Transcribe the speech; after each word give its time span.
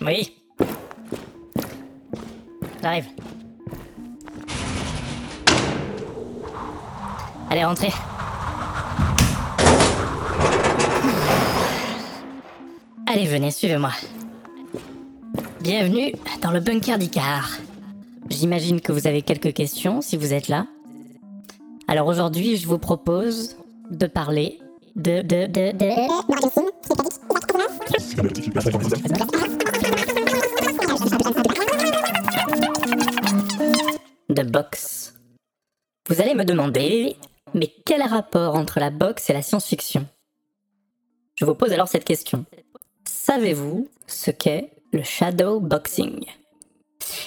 Oui. 0.00 0.32
J'arrive. 2.82 3.06
Allez, 7.50 7.64
rentrez. 7.64 7.92
Allez, 13.06 13.26
venez, 13.26 13.50
suivez-moi. 13.50 13.90
Bienvenue 15.60 16.12
dans 16.42 16.52
le 16.52 16.60
bunker 16.60 16.98
d'Icar. 16.98 17.58
J'imagine 18.30 18.80
que 18.80 18.92
vous 18.92 19.06
avez 19.06 19.22
quelques 19.22 19.52
questions 19.54 20.00
si 20.00 20.16
vous 20.16 20.32
êtes 20.32 20.48
là. 20.48 20.66
Alors 21.88 22.06
aujourd'hui, 22.06 22.56
je 22.56 22.68
vous 22.68 22.78
propose 22.78 23.56
de 23.90 24.06
parler 24.06 24.60
de 24.94 25.22
de 25.22 25.46
de 25.46 25.72
de 25.72 25.88
de 34.44 34.50
boxe. 34.50 35.14
Vous 36.08 36.20
allez 36.20 36.34
me 36.34 36.44
demander, 36.44 37.16
mais 37.54 37.72
quel 37.84 38.02
rapport 38.02 38.54
entre 38.54 38.78
la 38.78 38.90
boxe 38.90 39.30
et 39.30 39.32
la 39.32 39.42
science-fiction? 39.42 40.06
Je 41.34 41.44
vous 41.44 41.54
pose 41.54 41.72
alors 41.72 41.88
cette 41.88 42.04
question. 42.04 42.44
Savez-vous 43.04 43.88
ce 44.06 44.30
qu'est 44.30 44.70
le 44.92 45.02
shadow 45.02 45.60
boxing? 45.60 46.24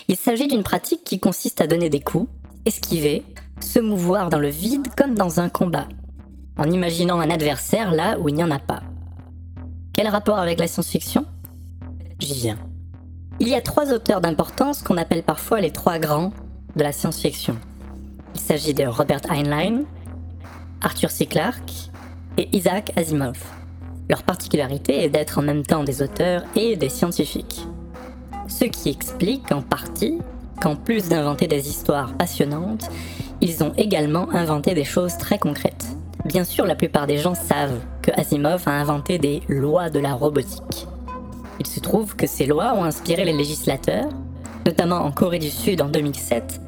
Il 0.08 0.16
s'agit 0.16 0.48
d'une 0.48 0.64
pratique 0.64 1.04
qui 1.04 1.20
consiste 1.20 1.60
à 1.60 1.68
donner 1.68 1.90
des 1.90 2.00
coups, 2.00 2.30
esquiver, 2.66 3.24
se 3.60 3.80
mouvoir 3.80 4.30
dans 4.30 4.40
le 4.40 4.50
vide 4.50 4.88
comme 4.96 5.16
dans 5.16 5.40
un 5.40 5.50
combat, 5.50 5.88
en 6.58 6.70
imaginant 6.70 7.20
un 7.20 7.30
adversaire 7.30 7.92
là 7.92 8.18
où 8.20 8.30
il 8.30 8.36
n'y 8.36 8.44
en 8.44 8.52
a 8.52 8.60
pas. 8.60 8.84
Quel 9.94 10.08
rapport 10.08 10.40
avec 10.40 10.60
la 10.60 10.68
science-fiction? 10.68 11.26
J'y 12.20 12.34
viens. 12.36 12.60
Il 13.40 13.50
y 13.50 13.56
a 13.56 13.62
trois 13.62 13.92
auteurs 13.92 14.22
d'importance 14.22 14.82
qu'on 14.82 14.98
appelle 14.98 15.24
parfois 15.24 15.60
les 15.60 15.72
trois 15.72 16.00
grands 16.00 16.32
de 16.76 16.84
la 16.84 16.92
science-fiction. 16.92 17.58
Il 18.36 18.40
s'agit 18.42 18.74
de 18.74 18.86
Robert 18.86 19.22
Heinlein, 19.30 19.84
Arthur 20.82 21.12
C. 21.12 21.26
Clarke 21.26 21.72
et 22.38 22.50
Isaac 22.56 22.92
Asimov. 22.96 23.38
Leur 24.10 24.24
particularité 24.24 25.04
est 25.04 25.10
d'être 25.10 25.40
en 25.40 25.42
même 25.42 25.64
temps 25.64 25.84
des 25.84 26.02
auteurs 26.02 26.44
et 26.56 26.76
des 26.76 26.90
scientifiques. 26.90 27.66
Ce 28.48 28.66
qui 28.66 28.90
explique 28.90 29.52
en 29.52 29.62
partie 29.62 30.20
qu'en 30.62 30.76
plus 30.76 31.10
d'inventer 31.10 31.48
des 31.48 31.70
histoires 31.70 32.14
passionnantes, 32.14 32.90
ils 33.42 33.64
ont 33.64 33.74
également 33.78 34.30
inventé 34.32 34.74
des 34.74 34.84
choses 34.84 35.18
très 35.18 35.40
concrètes. 35.40 35.88
Bien 36.26 36.44
sûr, 36.44 36.66
la 36.66 36.76
plupart 36.76 37.08
des 37.08 37.18
gens 37.18 37.34
savent 37.34 37.80
que 38.02 38.12
Asimov 38.12 38.68
a 38.68 38.72
inventé 38.72 39.18
des 39.18 39.42
lois 39.48 39.90
de 39.90 40.00
la 40.00 40.14
robotique. 40.14 40.88
Il 41.60 41.68
se 41.68 41.80
trouve 41.80 42.16
que 42.16 42.28
ces 42.28 42.46
lois 42.46 42.74
ont 42.76 42.84
inspiré 42.84 43.26
les 43.26 43.34
législateurs, 43.34 44.10
notamment 44.66 45.06
en 45.06 45.12
Corée 45.12 45.40
du 45.40 45.50
Sud 45.50 45.82
en 45.82 45.90
2007 45.90 46.62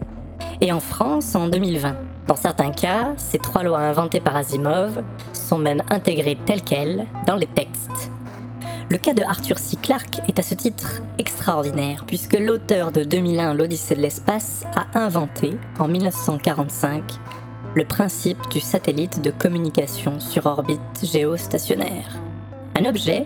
et 0.62 0.72
en 0.72 0.80
France 0.80 1.36
en 1.36 1.48
2020. 1.48 1.96
Dans 2.28 2.36
certains 2.36 2.72
cas, 2.72 3.14
ces 3.18 3.38
trois 3.38 3.64
lois 3.64 3.80
inventées 3.80 4.22
par 4.22 4.36
Asimov 4.36 5.04
sont 5.34 5.58
même 5.58 5.84
intégrées 5.90 6.38
telles 6.46 6.62
quelles 6.62 7.06
dans 7.28 7.36
les 7.36 7.48
textes. 7.48 8.12
Le 8.90 8.98
cas 8.98 9.14
de 9.14 9.24
Arthur 9.24 9.58
C. 9.58 9.78
Clarke 9.82 10.22
est 10.28 10.40
à 10.40 10.44
ce 10.44 10.54
titre 10.54 11.02
extraordinaire, 11.18 12.04
puisque 12.06 12.38
l'auteur 12.38 12.92
de 12.92 13.04
2001 13.04 13.56
L'Odyssée 13.56 13.96
de 13.96 14.02
l'espace 14.02 14.66
a 14.76 15.00
inventé, 15.00 15.58
en 15.80 15.88
1945, 15.88 17.04
le 17.76 17.86
principe 17.86 18.38
du 18.52 18.60
satellite 18.60 19.22
de 19.22 19.32
communication 19.32 20.20
sur 20.20 20.46
orbite 20.46 20.80
géostationnaire. 21.02 22.18
Un 22.80 22.86
objet 22.86 23.26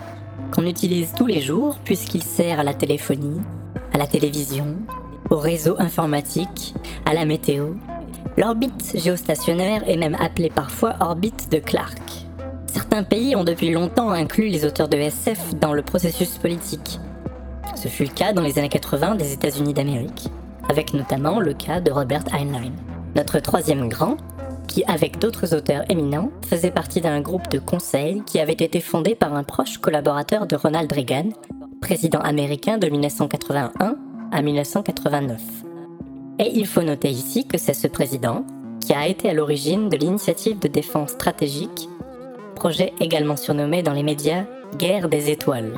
qu'on 0.51 0.65
utilise 0.65 1.13
tous 1.17 1.25
les 1.25 1.41
jours 1.41 1.77
puisqu'il 1.83 2.23
sert 2.23 2.59
à 2.59 2.63
la 2.63 2.73
téléphonie, 2.73 3.41
à 3.97 4.01
la 4.01 4.05
télévision, 4.05 4.75
au 5.31 5.37
réseau 5.37 5.75
informatique, 5.79 6.75
à 7.07 7.15
la 7.15 7.25
météo. 7.25 7.69
L'orbite 8.37 8.91
géostationnaire 8.93 9.89
est 9.89 9.97
même 9.97 10.15
appelée 10.19 10.51
parfois 10.51 10.93
orbite 10.99 11.51
de 11.51 11.57
Clark. 11.57 11.97
Certains 12.67 13.01
pays 13.01 13.35
ont 13.35 13.43
depuis 13.43 13.71
longtemps 13.71 14.11
inclus 14.11 14.49
les 14.49 14.65
auteurs 14.65 14.87
de 14.87 14.97
SF 14.97 15.55
dans 15.55 15.73
le 15.73 15.81
processus 15.81 16.37
politique. 16.37 16.99
Ce 17.75 17.87
fut 17.87 18.03
le 18.03 18.13
cas 18.13 18.33
dans 18.33 18.43
les 18.43 18.59
années 18.59 18.69
80 18.69 19.15
des 19.15 19.33
États-Unis 19.33 19.73
d'Amérique, 19.73 20.29
avec 20.69 20.93
notamment 20.93 21.39
le 21.39 21.55
cas 21.55 21.81
de 21.81 21.89
Robert 21.89 22.25
Heinlein. 22.31 22.73
Notre 23.15 23.39
troisième 23.39 23.89
grand, 23.89 24.17
qui, 24.67 24.83
avec 24.85 25.17
d'autres 25.17 25.55
auteurs 25.55 25.89
éminents, 25.89 26.29
faisait 26.47 26.69
partie 26.69 27.01
d'un 27.01 27.21
groupe 27.21 27.49
de 27.49 27.57
conseil 27.57 28.21
qui 28.27 28.39
avait 28.39 28.53
été 28.53 28.79
fondé 28.79 29.15
par 29.15 29.33
un 29.33 29.43
proche 29.43 29.79
collaborateur 29.79 30.45
de 30.45 30.55
Ronald 30.55 30.91
Reagan, 30.91 31.29
président 31.81 32.19
américain 32.19 32.77
de 32.77 32.87
1981 32.87 33.95
à 34.31 34.41
1989. 34.41 35.41
Et 36.39 36.51
il 36.53 36.67
faut 36.67 36.83
noter 36.83 37.09
ici 37.09 37.45
que 37.47 37.57
c'est 37.57 37.73
ce 37.73 37.87
président 37.87 38.45
qui 38.79 38.93
a 38.93 39.07
été 39.07 39.29
à 39.29 39.33
l'origine 39.33 39.89
de 39.89 39.97
l'initiative 39.97 40.59
de 40.59 40.67
défense 40.67 41.11
stratégique, 41.11 41.89
projet 42.55 42.93
également 42.99 43.35
surnommé 43.35 43.83
dans 43.83 43.93
les 43.93 44.03
médias 44.03 44.45
Guerre 44.77 45.09
des 45.09 45.29
étoiles, 45.29 45.73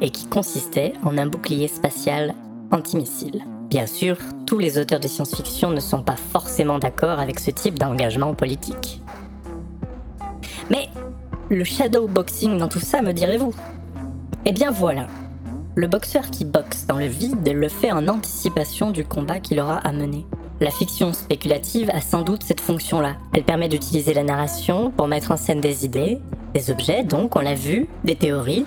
et 0.00 0.10
qui 0.10 0.26
consistait 0.26 0.94
en 1.04 1.18
un 1.18 1.26
bouclier 1.26 1.68
spatial 1.68 2.34
antimissile. 2.70 3.44
Bien 3.70 3.86
sûr, 3.86 4.16
tous 4.46 4.58
les 4.58 4.78
auteurs 4.78 5.00
de 5.00 5.08
science-fiction 5.08 5.70
ne 5.70 5.80
sont 5.80 6.02
pas 6.02 6.16
forcément 6.16 6.78
d'accord 6.78 7.18
avec 7.18 7.40
ce 7.40 7.50
type 7.50 7.78
d'engagement 7.78 8.34
politique. 8.34 9.02
Mais 10.70 10.88
le 11.50 11.64
shadow 11.64 12.06
boxing 12.06 12.58
dans 12.58 12.68
tout 12.68 12.80
ça, 12.80 13.02
me 13.02 13.12
direz-vous? 13.12 13.54
Eh 14.44 14.52
bien 14.52 14.70
voilà, 14.70 15.06
le 15.76 15.88
boxeur 15.88 16.30
qui 16.30 16.44
boxe 16.44 16.86
dans 16.86 16.98
le 16.98 17.06
vide 17.06 17.48
le 17.52 17.68
fait 17.68 17.90
en 17.90 18.06
anticipation 18.06 18.90
du 18.90 19.04
combat 19.04 19.40
qu'il 19.40 19.60
aura 19.60 19.78
à 19.78 19.92
mener. 19.92 20.24
La 20.60 20.70
fiction 20.70 21.12
spéculative 21.12 21.90
a 21.92 22.00
sans 22.00 22.22
doute 22.22 22.44
cette 22.44 22.60
fonction-là. 22.60 23.16
Elle 23.34 23.42
permet 23.42 23.68
d'utiliser 23.68 24.14
la 24.14 24.22
narration 24.22 24.92
pour 24.92 25.08
mettre 25.08 25.32
en 25.32 25.36
scène 25.36 25.60
des 25.60 25.84
idées, 25.84 26.20
des 26.54 26.70
objets 26.70 27.02
donc, 27.02 27.34
on 27.34 27.40
l'a 27.40 27.54
vu, 27.54 27.88
des 28.04 28.14
théories, 28.14 28.66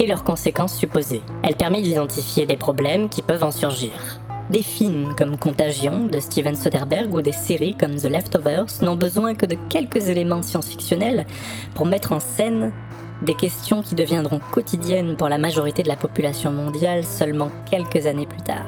et 0.00 0.06
leurs 0.06 0.24
conséquences 0.24 0.76
supposées. 0.76 1.22
Elle 1.42 1.54
permet 1.54 1.82
d'identifier 1.82 2.44
des 2.44 2.56
problèmes 2.56 3.08
qui 3.08 3.22
peuvent 3.22 3.44
en 3.44 3.52
surgir. 3.52 3.92
Des 4.50 4.62
films 4.62 5.14
comme 5.16 5.36
Contagion 5.36 6.06
de 6.06 6.18
Steven 6.20 6.56
Soderbergh 6.56 7.12
ou 7.12 7.20
des 7.20 7.32
séries 7.32 7.76
comme 7.76 7.96
The 7.96 8.04
Leftovers 8.04 8.82
n'ont 8.82 8.96
besoin 8.96 9.34
que 9.34 9.46
de 9.46 9.56
quelques 9.68 10.08
éléments 10.08 10.42
science-fictionnels 10.42 11.26
pour 11.74 11.86
mettre 11.86 12.12
en 12.12 12.20
scène 12.20 12.72
des 13.22 13.34
questions 13.34 13.82
qui 13.82 13.94
deviendront 13.94 14.40
quotidiennes 14.52 15.16
pour 15.16 15.28
la 15.28 15.38
majorité 15.38 15.82
de 15.82 15.88
la 15.88 15.96
population 15.96 16.52
mondiale 16.52 17.04
seulement 17.04 17.50
quelques 17.70 18.06
années 18.06 18.26
plus 18.26 18.42
tard. 18.42 18.66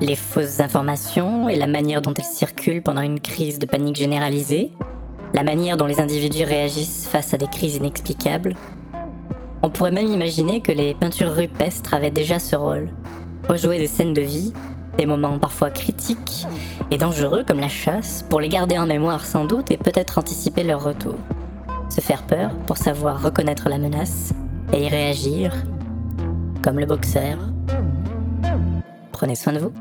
Les 0.00 0.16
fausses 0.16 0.60
informations 0.60 1.48
et 1.48 1.56
la 1.56 1.66
manière 1.66 2.02
dont 2.02 2.14
elles 2.14 2.24
circulent 2.24 2.82
pendant 2.82 3.02
une 3.02 3.20
crise 3.20 3.58
de 3.58 3.66
panique 3.66 3.96
généralisée, 3.96 4.72
la 5.34 5.42
manière 5.42 5.76
dont 5.76 5.86
les 5.86 6.00
individus 6.00 6.44
réagissent 6.44 7.08
face 7.08 7.34
à 7.34 7.38
des 7.38 7.46
crises 7.46 7.76
inexplicables. 7.76 8.54
On 9.62 9.70
pourrait 9.70 9.92
même 9.92 10.08
imaginer 10.08 10.60
que 10.60 10.72
les 10.72 10.94
peintures 10.94 11.34
rupestres 11.34 11.94
avaient 11.94 12.10
déjà 12.10 12.38
ce 12.38 12.56
rôle, 12.56 12.90
rejouer 13.48 13.78
des 13.78 13.86
scènes 13.86 14.14
de 14.14 14.22
vie, 14.22 14.52
des 14.98 15.06
moments 15.06 15.38
parfois 15.38 15.70
critiques 15.70 16.46
et 16.90 16.98
dangereux 16.98 17.44
comme 17.46 17.60
la 17.60 17.68
chasse, 17.68 18.24
pour 18.28 18.40
les 18.40 18.48
garder 18.48 18.78
en 18.78 18.86
mémoire 18.86 19.24
sans 19.24 19.44
doute 19.44 19.70
et 19.70 19.76
peut-être 19.76 20.18
anticiper 20.18 20.64
leur 20.64 20.84
retour 20.84 21.14
se 21.92 22.00
faire 22.00 22.22
peur 22.22 22.50
pour 22.66 22.78
savoir 22.78 23.22
reconnaître 23.22 23.68
la 23.68 23.76
menace 23.76 24.32
et 24.72 24.84
y 24.84 24.88
réagir, 24.88 25.52
comme 26.62 26.78
le 26.78 26.86
boxeur. 26.86 27.36
Prenez 29.12 29.34
soin 29.34 29.52
de 29.52 29.58
vous. 29.58 29.72